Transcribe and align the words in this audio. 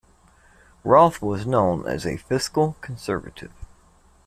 Roth 0.83 1.21
was 1.21 1.45
known 1.45 1.85
as 1.85 2.07
a 2.07 2.17
fiscal 2.17 2.75
conservative. 2.81 3.51